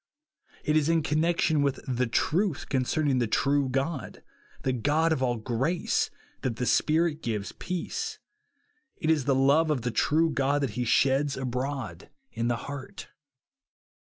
It 0.63 0.75
is 0.75 0.89
in 0.89 1.03
connection 1.03 1.61
with 1.61 1.79
the 1.87 2.07
truth 2.07 2.69
concerning 2.69 3.19
the 3.19 3.27
true 3.27 3.69
God," 3.69 4.23
the 4.63 4.73
God 4.73 5.13
of 5.13 5.21
all 5.21 5.37
grace," 5.37 6.09
that 6.41 6.55
the 6.55 6.65
Spirit 6.65 7.21
gives 7.21 7.51
peace. 7.51 8.17
It 8.97 9.11
is 9.11 9.25
the 9.25 9.35
love 9.35 9.69
of 9.69 9.83
the 9.83 9.91
true 9.91 10.31
God 10.31 10.61
that 10.63 10.71
he 10.71 10.85
sheds 10.85 11.37
abroad 11.37 12.09
in 12.31 12.47
the 12.47 12.57
heart. 12.65 13.09